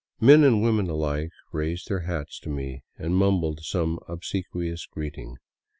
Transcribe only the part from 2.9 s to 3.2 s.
an^